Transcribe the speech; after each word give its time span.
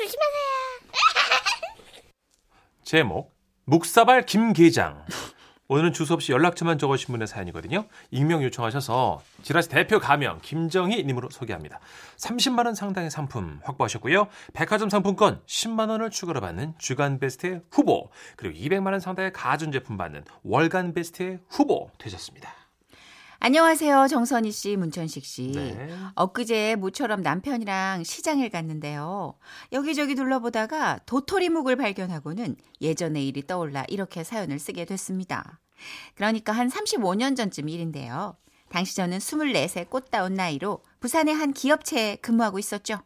조심하세요. 0.00 0.50
제목 2.82 3.34
묵사발 3.66 4.24
김계장 4.24 5.04
오늘은 5.68 5.92
주소 5.92 6.14
없이 6.14 6.32
연락처만 6.32 6.78
적으신 6.78 7.12
분의 7.12 7.28
사연이거든요. 7.28 7.86
익명 8.10 8.42
요청하셔서 8.42 9.22
지라시 9.42 9.68
대표 9.68 10.00
가명 10.00 10.40
김정희 10.42 11.04
님으로 11.04 11.30
소개합니다. 11.30 11.78
30만 12.16 12.66
원 12.66 12.74
상당의 12.74 13.10
상품 13.10 13.60
확보하셨고요. 13.62 14.26
백화점 14.52 14.88
상품권 14.88 15.40
10만 15.46 15.90
원을 15.90 16.10
추가로 16.10 16.40
받는 16.40 16.74
주간 16.78 17.20
베스트 17.20 17.62
후보 17.70 18.10
그리고 18.36 18.58
200만 18.58 18.90
원 18.90 18.98
상당의 18.98 19.32
가전 19.32 19.70
제품 19.70 19.96
받는 19.96 20.24
월간 20.42 20.92
베스트 20.92 21.38
후보 21.48 21.90
되셨습니다. 21.98 22.59
안녕하세요. 23.42 24.06
정선희 24.08 24.52
씨, 24.52 24.76
문천식 24.76 25.24
씨. 25.24 25.52
네. 25.52 25.88
엊그제 26.14 26.76
모처럼 26.76 27.22
남편이랑 27.22 28.04
시장을 28.04 28.50
갔는데요. 28.50 29.34
여기저기 29.72 30.14
둘러보다가 30.14 30.98
도토리묵을 31.06 31.76
발견하고는 31.76 32.56
예전의 32.82 33.26
일이 33.26 33.46
떠올라 33.46 33.84
이렇게 33.88 34.24
사연을 34.24 34.58
쓰게 34.58 34.84
됐습니다. 34.84 35.58
그러니까 36.16 36.52
한 36.52 36.68
35년 36.68 37.34
전쯤 37.34 37.70
일인데요. 37.70 38.36
당시 38.68 38.94
저는 38.94 39.16
24세 39.16 39.88
꽃다운 39.88 40.34
나이로 40.34 40.82
부산의 41.00 41.34
한 41.34 41.54
기업체에 41.54 42.16
근무하고 42.16 42.58
있었죠. 42.58 42.98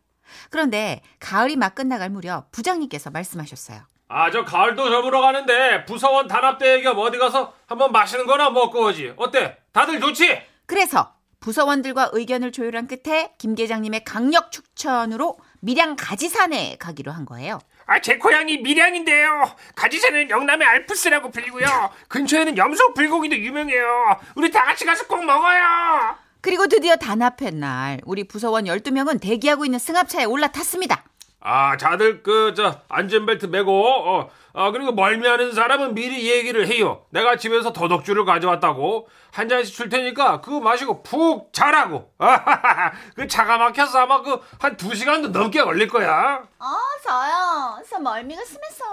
그런데 0.51 1.01
가을이 1.20 1.54
막 1.54 1.76
끝나갈 1.76 2.10
무렵 2.10 2.51
부장님께서 2.51 3.10
말씀하셨어요. 3.10 3.82
아, 4.09 4.30
저 4.32 4.45
가을도 4.45 4.90
접으러 4.90 5.20
가는데 5.20 5.84
부서원 5.84 6.26
단합대회 6.26 6.82
겸 6.82 6.98
어디 6.98 7.18
가서 7.18 7.54
한번 7.66 7.92
마시는 7.92 8.26
거나 8.26 8.51
먹고 8.51 8.87
오지. 8.87 9.14
어때? 9.16 9.63
다들 9.74 10.01
좋지? 10.01 10.41
그래서 10.66 11.12
부서원들과 11.41 12.10
의견을 12.12 12.52
조율한 12.52 12.87
끝에 12.87 13.34
김 13.38 13.55
계장님의 13.55 14.04
강력 14.04 14.51
추천으로 14.51 15.37
밀양 15.60 15.96
가지산에 15.96 16.76
가기로 16.79 17.10
한 17.12 17.26
거예요. 17.26 17.59
아, 17.87 18.01
제 18.01 18.16
고향이 18.16 18.59
밀양인데요. 18.59 19.45
가지산은 19.74 20.30
영남의 20.30 20.66
알프스라고 20.66 21.30
불리고요. 21.30 21.66
근처에는 22.09 22.57
염소 22.57 22.95
불고기도 22.95 23.37
유명해요. 23.37 24.18
우리 24.37 24.51
다 24.51 24.65
같이 24.65 24.87
가서 24.87 25.07
꼭 25.07 25.23
먹어요. 25.24 26.16
그리고 26.41 26.66
드디어 26.66 26.96
단합회 26.96 27.51
날 27.51 28.01
우리 28.04 28.24
부서원 28.24 28.65
12명은 28.65 29.20
대기하고 29.20 29.65
있는 29.65 29.79
승합차에 29.79 30.24
올라탔습니다. 30.24 31.02
아, 31.46 31.76
다들 31.76 32.23
그 32.23 32.54
저 32.56 32.80
안전벨트 32.88 33.46
매고 33.46 33.70
어, 33.87 34.30
아 34.54 34.70
그리고 34.70 34.92
멀미하는 34.92 35.52
사람은 35.52 35.95
미리 35.95 36.30
얘기를 36.30 36.66
해요. 36.68 37.04
내가 37.10 37.36
집에서 37.36 37.73
더덕주를 37.73 38.24
가져왔다고 38.24 39.09
한 39.32 39.48
잔씩 39.48 39.74
줄 39.74 39.88
테니까 39.90 40.40
그거 40.40 40.60
마시고 40.60 41.02
푹 41.02 41.52
자라고. 41.52 42.12
그 43.14 43.26
차가 43.28 43.59
막혀서 43.59 43.98
아마 43.98 44.23
그 44.23 44.40
한 44.59 44.76
두 44.76 44.95
시간도 44.95 45.28
넘게 45.28 45.62
걸릴 45.62 45.86
거야. 45.88 46.42
어, 46.59 46.66
저요. 47.02 47.82
저 47.90 47.98
멀미가 47.98 48.42
심해서 48.45 48.84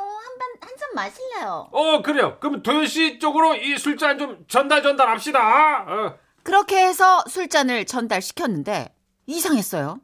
한잔 0.59 0.89
마실래요. 0.93 1.69
어 1.71 2.02
그래요. 2.02 2.38
그럼 2.39 2.61
도현 2.63 2.86
씨 2.88 3.17
쪽으로 3.19 3.55
이 3.55 3.77
술잔 3.77 4.17
좀 4.19 4.43
전달 4.47 4.83
전달합시다. 4.83 5.86
어. 5.88 6.15
그렇게 6.43 6.86
해서 6.86 7.23
술잔을 7.27 7.86
전달시켰는데 7.86 8.93
이상했어요. 9.27 9.99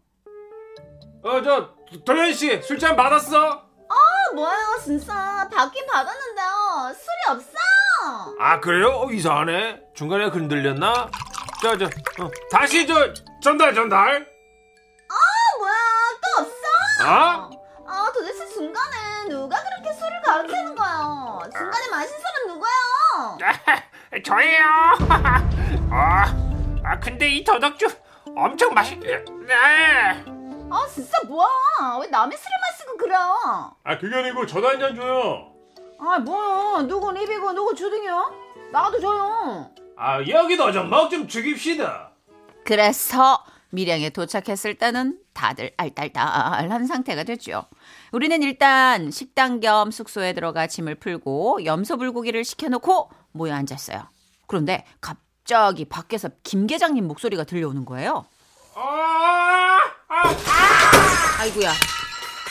어 1.23 1.41
저 1.43 1.75
도현 2.05 2.33
씨 2.33 2.61
술잔 2.61 2.95
받았어? 2.95 3.63
아, 3.89 4.33
뭐예요, 4.35 4.79
진짜. 4.83 5.47
받긴 5.53 5.85
받았는데요. 5.87 6.93
술이 6.93 7.35
없어. 7.37 7.57
아 8.39 8.59
그래요? 8.59 8.89
어, 8.89 9.11
이상하네. 9.11 9.81
중간에 9.95 10.25
흔들렸나? 10.25 11.09
저저 11.61 11.85
어, 11.85 12.29
다시 12.51 12.85
저 12.85 13.13
전달 13.41 13.73
전달. 13.73 14.27
아, 15.09 15.57
뭐야, 15.59 15.73
또 16.21 16.41
없어. 16.41 17.09
아? 17.09 17.49
아, 17.87 18.11
도대체 18.13 18.45
중간에 18.49 19.29
누가 19.29 19.57
그렇게 19.63 19.93
술을 19.97 20.21
가르치는 20.21 20.75
거예요? 20.75 21.39
중간에 21.57 21.89
마신 21.89 22.15
사람 22.19 22.47
누구예요? 22.47 23.37
저예요. 24.23 24.65
아, 25.91 26.25
아, 26.83 26.99
근데 26.99 27.29
이 27.29 27.43
더덕주 27.43 27.87
엄청 28.35 28.73
맛있, 28.73 28.99
네. 28.99 29.23
아, 30.69 30.85
진짜 30.93 31.17
뭐야. 31.27 31.47
왜 32.01 32.07
남의 32.07 32.37
술을 32.37 32.51
마시고 32.71 32.97
그래요? 32.97 33.75
아 33.83 33.97
그게 33.97 34.15
아니고 34.15 34.45
저도 34.45 34.67
한잔 34.67 34.95
줘요. 34.95 35.53
아, 35.99 36.19
뭐야. 36.19 36.83
누구 36.87 37.11
입이고 37.17 37.53
누구 37.53 37.73
주둥이요? 37.75 38.33
나도 38.71 38.99
줘요. 38.99 39.71
아 39.95 40.19
여기도 40.27 40.71
좀 40.71 40.89
먹 40.89 41.09
좀 41.09 41.27
죽입시다. 41.27 42.11
그래서 42.65 43.43
밀양에 43.69 44.09
도착했을 44.09 44.75
때는 44.75 45.19
다들 45.33 45.71
알딸딸한 45.77 46.85
상태가 46.85 47.23
됐죠. 47.23 47.65
우리는 48.11 48.41
일단 48.43 49.09
식당 49.11 49.59
겸 49.59 49.91
숙소에 49.91 50.33
들어가 50.33 50.67
짐을 50.67 50.95
풀고 50.95 51.65
염소 51.65 51.97
불고기를 51.97 52.43
시켜놓고 52.43 53.09
모여 53.31 53.53
앉았어요. 53.55 54.03
그런데 54.47 54.85
갑자기 55.01 55.85
밖에서 55.85 56.29
김 56.43 56.67
계장님 56.67 57.07
목소리가 57.07 57.43
들려오는 57.45 57.85
거예요. 57.85 58.25
아, 58.75 59.36
아, 60.23 61.41
아이고야. 61.41 61.71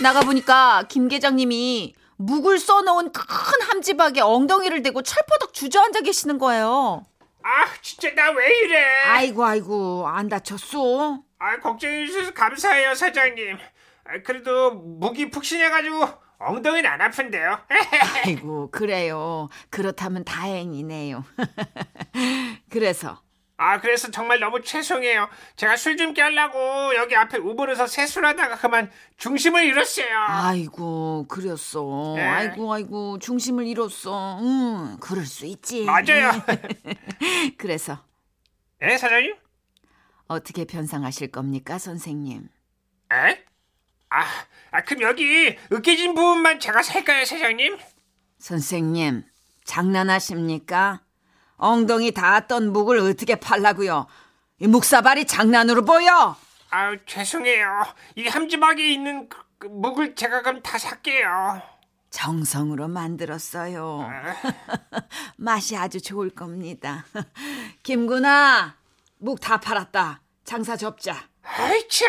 나가보니까 0.03 0.84
김 0.88 1.09
계장님이 1.09 1.94
묵을 2.19 2.59
써놓은 2.59 3.12
큰 3.12 3.62
함지박에 3.69 4.21
엉덩이를 4.21 4.82
대고 4.82 5.03
철퍼덕 5.03 5.53
주저앉아 5.54 6.00
계시는 6.00 6.38
거예요. 6.38 7.04
아, 7.43 7.66
진짜 7.82 8.12
나 8.15 8.31
왜 8.32 8.59
이래? 8.60 8.84
아이고 9.06 9.44
아이고 9.44 10.06
안 10.09 10.28
다쳤어? 10.28 11.21
아, 11.38 11.60
걱정해 11.60 12.06
주셔서 12.06 12.32
감사해요, 12.32 12.94
사장님. 12.94 13.56
아, 14.04 14.22
그래도 14.25 14.72
목이 14.72 15.31
푹신해가지고 15.31 16.09
엉덩이는 16.38 16.88
안 16.91 17.00
아픈데요. 17.00 17.59
아이고 18.25 18.71
그래요. 18.71 19.48
그렇다면 19.71 20.25
다행이네요. 20.25 21.25
그래서 22.71 23.21
아, 23.59 23.81
그래서 23.81 24.11
정말 24.11 24.39
너무 24.39 24.61
죄송해요. 24.62 25.28
제가 25.56 25.77
술 25.77 25.97
좀 25.97 26.12
깨려고 26.12 26.94
여기 26.97 27.17
앞에 27.17 27.39
우물에서 27.39 27.87
세수하다가 27.87 28.56
그만 28.59 28.91
중심을 29.17 29.65
잃었어요. 29.65 30.06
아이고 30.28 31.27
그랬어. 31.28 32.12
네. 32.16 32.22
아이고 32.22 32.72
아이고 32.72 33.19
중심을 33.19 33.66
잃었어. 33.66 34.39
음 34.41 34.99
그럴 35.00 35.25
수 35.25 35.47
있지. 35.47 35.84
맞아요. 35.84 36.33
그래서 37.56 38.05
예, 38.83 38.99
사장님? 38.99 39.34
어떻게 40.28 40.66
변상하실 40.66 41.31
겁니까 41.31 41.78
선생님? 41.78 42.49
에? 43.12 43.45
아, 44.11 44.25
아, 44.71 44.83
그럼 44.84 45.03
여기 45.03 45.56
으깨진 45.72 46.15
부분만 46.15 46.61
제가 46.61 46.83
살까요, 46.83 47.25
사장님? 47.25 47.78
선생님 48.39 49.25
장난하십니까? 49.65 51.00
엉덩이 51.56 52.12
닿았던 52.12 52.72
묵을 52.72 52.99
어떻게 52.99 53.37
팔라고요? 53.37 54.06
이 54.61 54.67
묵사발이 54.67 55.27
장난으로 55.27 55.84
보여? 55.84 56.37
아유, 56.71 56.99
죄송해요. 57.06 57.84
이 58.17 58.27
함지박에 58.27 58.87
있는 58.93 59.28
그, 59.28 59.39
그 59.59 59.66
묵을 59.69 60.15
제가 60.15 60.43
그럼 60.43 60.62
다 60.62 60.78
살게요. 60.78 61.62
정성으로 62.11 62.89
만들었어요. 62.89 64.09
맛이 65.37 65.77
아주 65.77 66.00
좋을 66.00 66.31
겁니다. 66.31 67.05
김구나, 67.83 68.77
묵 69.19 69.41
다 69.41 69.59
팔았다. 69.61 70.21
장사 70.45 70.77
접자. 70.77 71.16
아이, 71.43 71.87
참. 71.89 72.06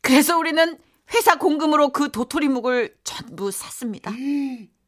그래서 0.00 0.38
우리는 0.38 0.78
회사 1.14 1.36
공금으로 1.36 1.90
그 1.90 2.10
도토리 2.10 2.48
묵을 2.48 2.96
전부 3.04 3.50
샀습니다. 3.50 4.10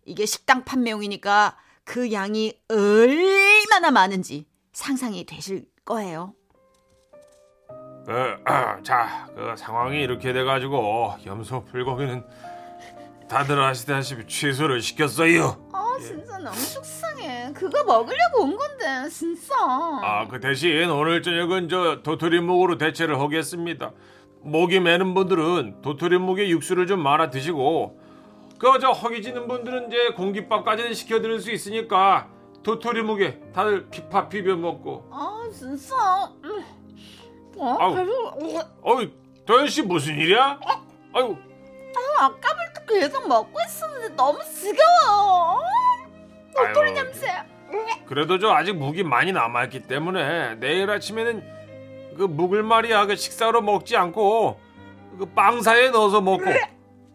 이게 0.07 0.27
식당 0.27 0.65
판매용이니까 0.65 1.57
그 1.85 2.13
양이 2.13 2.53
얼마나 2.69 3.91
많은지 3.91 4.47
상상이 4.73 5.25
되실 5.25 5.67
거예요. 5.85 6.35
그, 8.07 8.37
아, 8.45 8.81
자, 8.83 9.27
그 9.35 9.55
상황이 9.57 10.03
이렇게 10.03 10.33
돼가지고 10.33 11.15
염소 11.27 11.65
불고기는 11.65 12.25
다들 13.29 13.61
아시다시피 13.61 14.27
취소를 14.27 14.81
시켰어요. 14.81 15.71
아 15.73 15.97
진짜 16.01 16.39
너무 16.39 16.57
속상해. 16.57 17.53
그거 17.55 17.83
먹으려고 17.85 18.43
온 18.43 18.57
건데 18.57 19.09
진짜. 19.09 19.55
아, 19.59 20.27
그 20.29 20.41
대신 20.41 20.91
오늘 20.91 21.23
저녁은 21.23 21.69
저 21.69 22.03
도토리묵으로 22.03 22.77
대체를 22.77 23.19
하겠습니다. 23.21 23.93
목이 24.43 24.81
매는 24.81 25.15
분들은 25.15 25.81
도토리묵에 25.81 26.49
육수를 26.51 26.87
좀 26.87 27.03
말아 27.03 27.31
드시고 27.31 27.99
그 28.65 28.79
저 28.79 28.93
허기지는 28.93 29.47
분들은 29.47 29.89
이제 29.89 30.09
공깃밥까지는 30.17 30.95
시켜드릴 30.95 31.39
수 31.41 31.51
있으니까 31.51 32.29
도토리묵에 32.63 33.53
다들 33.53 33.91
피파 33.91 34.29
비벼 34.31 34.57
먹고. 34.57 35.07
아 35.13 35.43
진짜. 35.53 35.95
음. 36.45 36.65
어? 37.59 37.77
아우. 37.79 37.95
어이, 38.83 39.13
도현 39.45 39.69
씨 39.69 39.83
무슨 39.83 40.15
일이야? 40.17 40.59
아유, 41.13 41.37
아까부터 42.19 42.85
계속 42.89 43.29
먹고 43.29 43.53
있었는데 43.69 44.17
너무 44.17 44.39
지겨워. 44.45 45.61
도토리 46.57 46.89
아유, 46.91 46.95
냄새. 46.95 47.29
그래도 48.07 48.39
저 48.39 48.51
아직 48.51 48.73
묵이 48.73 49.03
많이 49.03 49.31
남아있기 49.33 49.87
때문에 49.87 50.55
내일 50.55 50.89
아침에는 50.91 52.15
그 52.17 52.23
묵을 52.23 52.63
말이야 52.63 53.07
그 53.07 53.17
식사로 53.17 53.61
먹지 53.61 53.97
않고 53.97 54.59
그 55.19 55.27
빵사에 55.27 55.91
넣어서 55.91 56.21
먹고 56.23 56.45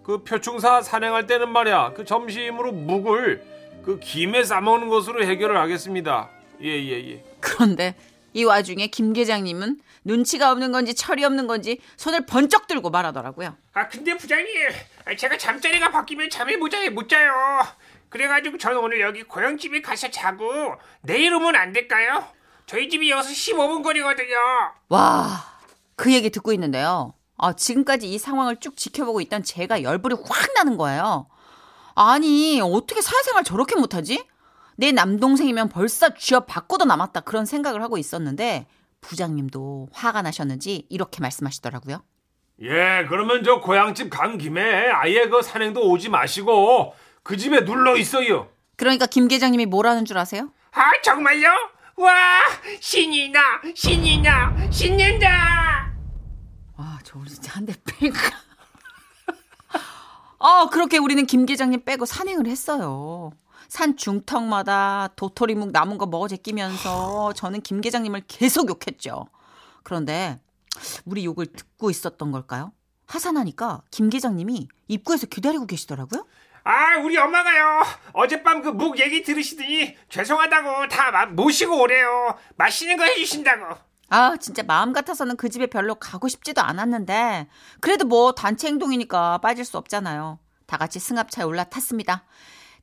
그 0.09 0.23
표충사 0.23 0.81
산행할 0.81 1.27
때는 1.27 1.49
말이야 1.49 1.93
그 1.93 2.03
점심으로 2.03 2.71
묵을 2.71 3.43
그 3.85 3.99
김에 3.99 4.43
싸먹는 4.43 4.89
것으로 4.89 5.23
해결을 5.23 5.55
하겠습니다. 5.55 6.31
예예 6.59 7.11
예. 7.11 7.23
그런데 7.39 7.93
이 8.33 8.43
와중에 8.43 8.87
김 8.87 9.13
계장님은 9.13 9.79
눈치가 10.03 10.51
없는 10.51 10.71
건지 10.71 10.95
철이 10.95 11.23
없는 11.23 11.45
건지 11.45 11.79
손을 11.95 12.25
번쩍 12.25 12.65
들고 12.65 12.89
말하더라고요. 12.89 13.55
아 13.73 13.87
근데 13.87 14.17
부장님 14.17 14.47
아, 15.05 15.15
제가 15.15 15.37
잠자리가 15.37 15.91
바뀌면 15.91 16.31
잠이 16.31 16.57
모자에 16.57 16.89
못 16.89 17.07
자요 17.07 17.31
그래가지고 18.09 18.57
저는 18.57 18.79
오늘 18.79 19.01
여기 19.01 19.21
고향집에 19.21 19.83
가서 19.83 20.09
자고 20.09 20.73
내일 21.03 21.35
오면 21.35 21.55
안 21.55 21.71
될까요? 21.71 22.23
저희 22.65 22.89
집이 22.89 23.11
여기서 23.11 23.29
15분 23.29 23.83
거리거든요 23.83 24.37
와, 24.87 25.45
그 25.95 26.11
얘기 26.11 26.31
듣고 26.31 26.51
있는데요. 26.53 27.13
아, 27.39 27.53
지금까지 27.53 28.11
이 28.11 28.17
상황을 28.17 28.57
쭉 28.57 28.77
지켜보고 28.77 29.21
있던 29.21 29.43
제가 29.43 29.81
열불이 29.81 30.17
확 30.27 30.53
나는 30.55 30.77
거예요. 30.77 31.27
아니, 31.95 32.59
어떻게 32.61 33.01
사회생활 33.01 33.43
저렇게 33.43 33.75
못하지? 33.75 34.23
내 34.77 34.91
남동생이면 34.93 35.69
벌써 35.69 36.13
쥐어 36.13 36.41
바꿔도 36.41 36.85
남았다 36.85 37.21
그런 37.21 37.45
생각을 37.45 37.81
하고 37.81 37.97
있었는데 37.97 38.65
부장님도 39.01 39.89
화가 39.91 40.21
나셨는지 40.21 40.85
이렇게 40.89 41.19
말씀하시더라고요. 41.21 42.01
예 42.61 43.05
그러면 43.09 43.43
저 43.43 43.59
고향집 43.59 44.09
간 44.09 44.37
김에 44.37 44.61
아예 44.89 45.27
그 45.27 45.41
산행도 45.41 45.89
오지 45.89 46.09
마시고 46.09 46.93
그 47.23 47.35
집에 47.35 47.65
눌러 47.65 47.97
있어요. 47.97 48.47
그러니까 48.77 49.05
김 49.05 49.27
계장님이 49.27 49.65
뭐라는 49.65 50.05
줄 50.05 50.17
아세요? 50.17 50.49
아 50.71 50.91
정말요? 51.03 51.49
와 51.97 52.39
신이 52.79 53.29
나 53.29 53.41
신이 53.75 54.19
나 54.21 54.55
신난다 54.71 55.27
아, 55.29 55.68
저 57.09 57.17
우리 57.17 57.29
진짜 57.29 57.53
한 57.53 57.65
대 57.65 57.73
뺄까? 57.85 58.19
아, 60.39 60.67
그렇게 60.71 60.99
우리는 60.99 61.25
김 61.25 61.45
계장님 61.47 61.83
빼고 61.83 62.05
산행을 62.05 62.45
했어요. 62.45 63.31
산 63.67 63.97
중턱마다 63.97 65.09
도토리묵 65.15 65.71
남은 65.71 65.97
거 65.97 66.05
먹어 66.05 66.27
제끼면서 66.27 67.33
저는 67.33 67.61
김 67.61 67.81
계장님을 67.81 68.23
계속 68.27 68.69
욕했죠. 68.69 69.27
그런데 69.83 70.39
우리 71.05 71.25
욕을 71.25 71.47
듣고 71.47 71.89
있었던 71.89 72.31
걸까요? 72.31 72.73
하산하니까 73.07 73.81
김 73.89 74.09
계장님이 74.09 74.67
입구에서 74.87 75.25
기다리고 75.25 75.65
계시더라고요. 75.65 76.27
아 76.63 76.97
우리 76.99 77.17
엄마가요 77.17 77.81
어젯밤 78.13 78.61
그 78.61 78.69
묵 78.71 78.99
얘기 78.99 79.23
들으시더니 79.23 79.95
죄송하다고 80.09 80.87
다 80.89 81.09
마- 81.09 81.25
모시고 81.25 81.81
오래요 81.81 82.37
맛있는 82.57 82.97
거 82.97 83.03
해주신다고 83.05 83.75
아, 84.09 84.37
진짜 84.37 84.63
마음 84.63 84.91
같아서는 84.91 85.37
그 85.37 85.49
집에 85.49 85.67
별로 85.67 85.95
가고 85.95 86.27
싶지도 86.27 86.61
않았는데, 86.61 87.47
그래도 87.79 88.05
뭐 88.05 88.33
단체 88.33 88.67
행동이니까 88.67 89.37
빠질 89.39 89.65
수 89.65 89.77
없잖아요. 89.77 90.39
다 90.65 90.77
같이 90.77 90.99
승합차에 90.99 91.45
올라탔습니다. 91.45 92.23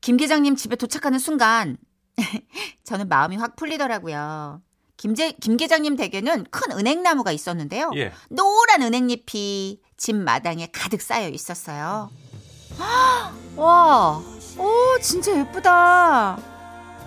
김 0.00 0.16
계장님 0.16 0.56
집에 0.56 0.76
도착하는 0.76 1.18
순간, 1.18 1.76
저는 2.84 3.08
마음이 3.08 3.36
확 3.36 3.56
풀리더라고요. 3.56 4.62
김제, 4.96 5.32
김 5.32 5.56
계장님 5.56 5.96
댁에는 5.96 6.46
큰 6.50 6.72
은행나무가 6.72 7.30
있었는데요. 7.30 7.90
예. 7.96 8.12
노란 8.30 8.82
은행잎이 8.82 9.80
집 9.96 10.16
마당에 10.16 10.68
가득 10.72 11.02
쌓여 11.02 11.28
있었어요. 11.28 12.10
와, 13.56 14.22
오, 14.58 14.98
진짜 15.00 15.38
예쁘다. 15.38 16.38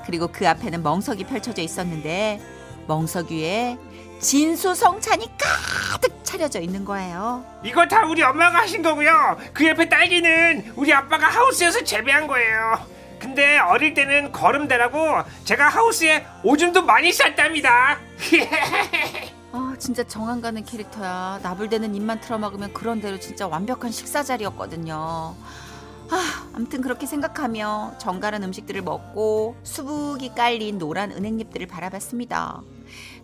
그리고 0.05 0.27
그 0.27 0.47
앞에는 0.47 0.83
멍석이 0.83 1.25
펼쳐져 1.25 1.61
있었는데, 1.61 2.41
멍석 2.87 3.31
위에 3.31 3.77
진수성찬이 4.19 5.29
가득 5.37 6.19
차려져 6.23 6.59
있는 6.59 6.85
거예요. 6.85 7.43
이거 7.63 7.85
다 7.87 8.05
우리 8.05 8.21
엄마가 8.21 8.59
하신 8.59 8.81
거고요 8.81 9.37
그 9.53 9.67
옆에 9.67 9.89
딸기는 9.89 10.73
우리 10.75 10.93
아빠가 10.93 11.27
하우스에서 11.27 11.83
재배한 11.83 12.27
거예요 12.27 12.79
근데 13.19 13.57
어릴 13.57 13.93
때는 13.93 14.31
걸음대라고 14.31 15.23
제가 15.43 15.67
하우스에 15.67 16.25
오줌도 16.43 16.83
많이 16.83 17.11
쌌답니다 17.11 17.97
아, 19.51 19.75
진짜 19.79 20.03
정안 20.03 20.41
가는 20.41 20.63
캐릭터야. 20.63 21.39
나불대는 21.41 21.95
입만 21.95 22.21
틀어먹으면 22.21 22.71
그런 22.71 23.01
대로 23.01 23.19
진짜 23.19 23.47
완벽한 23.47 23.91
식사 23.91 24.21
자리였거든요. 24.21 24.95
아, 26.11 26.49
아무튼 26.53 26.81
그렇게 26.81 27.07
생각하며 27.07 27.95
정갈한 27.97 28.43
음식들을 28.43 28.83
먹고 28.83 29.55
수북이 29.63 30.35
깔린 30.35 30.77
노란 30.77 31.11
은행잎들을 31.11 31.65
바라봤습니다. 31.65 32.61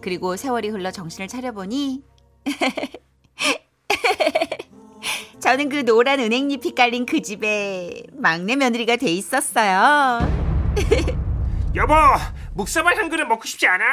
그리고 0.05 0.37
세월이 0.37 0.69
흘러 0.69 0.91
정신을 0.91 1.27
차려보니 1.27 2.03
저는 5.41 5.69
그 5.69 5.83
노란 5.83 6.19
은행잎이 6.19 6.75
깔린 6.75 7.07
그 7.07 7.23
집에 7.23 8.03
막내 8.13 8.55
며느리가 8.55 8.97
돼 8.97 9.07
있었어요. 9.07 10.19
여보 11.73 11.95
묵사발 12.53 12.99
한 12.99 13.09
그릇 13.09 13.25
먹고 13.25 13.47
싶지 13.47 13.65
않아? 13.65 13.83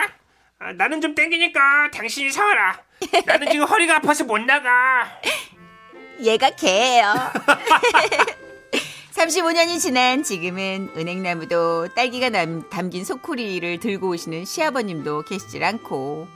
아, 0.58 0.72
나는 0.74 1.00
좀 1.00 1.14
땡기니까 1.14 1.90
당신이 1.94 2.30
사와라 2.30 2.78
나는 3.24 3.50
지금 3.50 3.66
허리가 3.66 3.96
아파서 3.96 4.24
못 4.24 4.36
나가 4.36 5.18
얘가 6.20 6.50
개예요. 6.50 7.14
35년이 9.22 9.78
지난 9.78 10.22
지금은 10.24 10.90
은행나무도 10.96 11.94
딸기가 11.94 12.28
남- 12.30 12.68
담긴 12.70 13.04
소쿠리를 13.04 13.78
들고 13.78 14.08
오시는 14.08 14.44
시아버님도 14.44 15.22
계시질 15.22 15.62
않고 15.62 16.26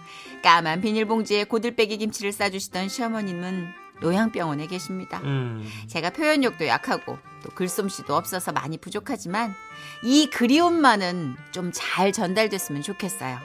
까만 0.43 0.81
비닐봉지에 0.83 1.45
고들빼기 1.45 1.97
김치를 1.99 2.31
싸주시던 2.31 2.89
시어머님은 2.89 3.67
요양병원에 4.05 4.67
계십니다. 4.69 5.21
음. 5.25 5.69
제가 5.89 6.11
표현력도 6.11 6.67
약하고 6.69 7.19
또 7.43 7.49
글솜씨도 7.55 8.15
없어서 8.15 8.53
많이 8.53 8.79
부족하지만 8.79 9.53
이 10.05 10.29
그리움만은 10.31 11.35
좀 11.51 11.73
잘 11.73 12.13
전달됐으면 12.13 12.83
좋겠어요. 12.83 13.39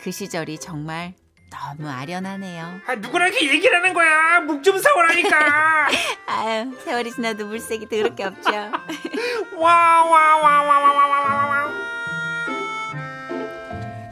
그 0.00 0.12
시절이 0.12 0.60
정말 0.60 1.14
너무 1.50 1.88
아련하네요. 1.88 2.80
아, 2.86 2.94
누구랑 2.96 3.28
이렇게 3.32 3.48
얘기를 3.48 3.74
하는 3.76 3.94
거야 3.94 4.40
묵 4.40 4.62
좀 4.62 4.78
사오라니까 4.78 5.88
아유, 6.48 6.72
세월이 6.82 7.12
지나도 7.12 7.46
물색이 7.46 7.88
더럽게 7.90 8.24
없죠. 8.24 8.50
와와와와와와와와 9.54 11.68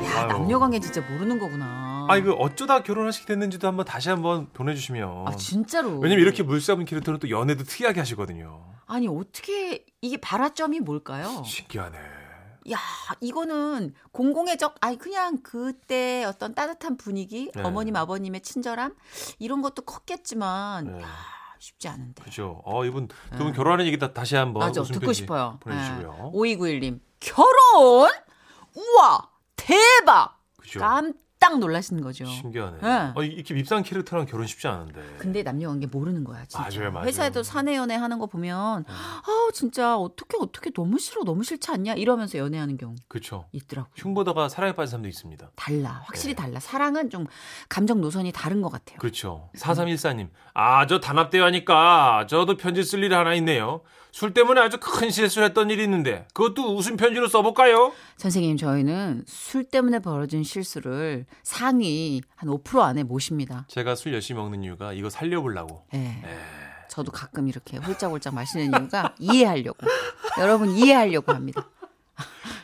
야, 0.05 0.21
아유. 0.21 0.29
남녀 0.29 0.59
관계 0.59 0.79
진짜 0.79 1.00
모르는 1.00 1.38
거구나. 1.38 2.06
아니 2.11 2.21
그 2.23 2.33
어쩌다 2.35 2.83
결혼하시게 2.83 3.25
됐는지도 3.27 3.67
한번 3.67 3.87
다시 3.87 4.10
한번 4.10 4.51
보내주시면. 4.53 5.29
아, 5.29 5.37
진짜로. 5.37 5.99
왜냐면 5.99 6.22
이렇게 6.25 6.43
물싸움 6.43 6.84
캐릭터는 6.84 7.20
또 7.20 7.31
연애도 7.31 7.65
특이하게 7.65 8.01
하시거든요. 8.01 8.67
아니, 8.87 9.08
어떻게 9.08 9.87
이게 10.03 10.19
발화점이 10.19 10.81
뭘까요? 10.81 11.43
신기하네. 11.44 11.96
야, 12.72 12.79
이거는 13.20 13.94
공공의 14.13 14.58
적, 14.58 14.75
아니, 14.81 14.99
그냥 14.99 15.39
그때 15.43 16.25
어떤 16.25 16.55
따뜻한 16.55 16.96
분위기, 16.99 17.51
네. 17.55 17.63
어머님, 17.63 17.96
아버님의 17.96 18.43
친절함, 18.43 18.94
이런 19.39 19.63
것도 19.63 19.82
컸겠지만, 19.82 20.84
네. 20.84 21.03
야, 21.03 21.06
쉽지 21.58 21.89
않은데. 21.89 22.22
그죠. 22.22 22.63
어 22.65 22.84
이분 22.84 23.08
두분 23.08 23.48
네. 23.48 23.53
결혼하는 23.53 23.86
얘기 23.86 23.98
다 23.98 24.13
다시 24.13 24.36
한번 24.36 24.60
맞아, 24.60 24.82
듣고 24.82 25.13
싶어요. 25.13 25.58
보내주시고요. 25.60 26.32
5291님, 26.34 27.01
결혼? 27.20 28.10
우와, 28.75 29.31
대박! 29.56 30.39
그죠. 30.58 30.81
깜 30.81 31.13
짝 31.46 31.60
놀라시는 31.60 32.03
거죠. 32.03 32.24
신기하네. 32.26 32.79
네. 32.82 33.12
어, 33.15 33.22
이렇게 33.22 33.55
밉상 33.55 33.84
캐릭터랑 33.84 34.26
결혼 34.26 34.48
쉽지 34.48 34.67
않은데. 34.67 35.00
근데 35.19 35.44
남녀 35.44 35.69
관계 35.69 35.86
모르는 35.86 36.24
거야, 36.24 36.44
진짜. 36.44 36.69
맞아요, 36.69 36.91
맞아요. 36.91 37.06
회사에도 37.06 37.44
사내 37.44 37.76
연애 37.76 37.94
하는 37.94 38.19
거 38.19 38.26
보면 38.26 38.84
아, 38.88 39.22
진짜 39.55 39.96
어떻게 39.96 40.36
어떻게 40.41 40.70
너무 40.70 40.98
싫어. 40.98 41.22
너무 41.22 41.44
싫지 41.44 41.70
않냐? 41.70 41.94
이러면서 41.94 42.38
연애하는 42.38 42.76
경우 42.76 42.96
그렇죠. 43.06 43.46
있더라고. 43.53 43.88
요 43.88 43.93
흉보다가 43.96 44.48
사랑에 44.48 44.74
빠진 44.74 44.91
사람도 44.91 45.08
있습니다. 45.08 45.50
달라. 45.55 46.03
확실히 46.06 46.34
네. 46.34 46.43
달라. 46.43 46.58
사랑은 46.58 47.10
좀 47.10 47.26
감정 47.69 48.00
노선이 48.00 48.32
다른 48.32 48.60
것 48.60 48.70
같아요. 48.70 48.98
그렇죠. 48.98 49.48
4314님. 49.56 50.31
아, 50.53 50.86
저 50.88 50.98
단합대회 50.98 51.43
하니까 51.43 52.26
저도 52.29 52.56
편지 52.56 52.82
쓸 52.82 53.05
일이 53.05 53.15
하나 53.15 53.34
있네요. 53.34 53.82
술 54.17 54.32
때문에 54.32 54.63
아주 54.63 54.79
큰 54.81 55.11
실수를 55.11 55.49
했던 55.49 55.69
일이 55.69 55.85
있는데 55.85 56.27
그것도 56.32 56.75
웃음 56.75 56.96
편지로 56.96 57.29
써볼까요? 57.29 57.93
선생님, 58.17 58.56
저희는 58.56 59.25
술 59.27 59.63
때문에 59.65 59.99
벌어진 59.99 60.43
실수를 60.43 61.27
상위 61.43 62.23
한 62.35 62.49
5% 62.49 62.81
안에 62.81 63.03
모십니다. 63.03 63.67
제가 63.69 63.94
술 63.94 64.15
열심히 64.15 64.41
먹는 64.41 64.63
이유가 64.63 64.94
이거 64.94 65.11
살려보려고. 65.11 65.82
예. 65.93 65.99
예. 65.99 66.39
저도 66.89 67.13
가끔 67.13 67.46
이렇게 67.46 67.77
홀짝홀짝 67.77 68.35
마시는 68.35 68.70
이유가 68.81 69.15
이해하려고. 69.19 69.87
여러분 70.41 70.70
이해하려고 70.70 71.35
합니다. 71.35 71.69